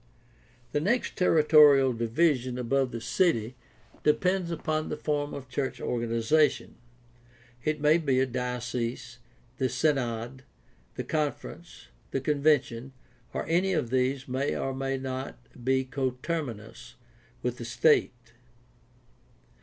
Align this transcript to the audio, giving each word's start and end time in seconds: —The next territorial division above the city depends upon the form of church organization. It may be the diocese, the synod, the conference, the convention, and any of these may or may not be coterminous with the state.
—The 0.71 0.79
next 0.79 1.15
territorial 1.15 1.93
division 1.93 2.57
above 2.57 2.91
the 2.91 2.99
city 2.99 3.55
depends 4.01 4.49
upon 4.49 4.89
the 4.89 4.97
form 4.97 5.31
of 5.31 5.47
church 5.47 5.79
organization. 5.79 6.73
It 7.63 7.79
may 7.79 7.99
be 7.99 8.17
the 8.19 8.25
diocese, 8.25 9.19
the 9.59 9.69
synod, 9.69 10.41
the 10.95 11.03
conference, 11.03 11.89
the 12.09 12.19
convention, 12.19 12.93
and 13.31 13.47
any 13.47 13.73
of 13.73 13.91
these 13.91 14.27
may 14.27 14.57
or 14.57 14.73
may 14.73 14.97
not 14.97 15.37
be 15.63 15.83
coterminous 15.85 16.95
with 17.43 17.57
the 17.59 17.65
state. 17.65 18.33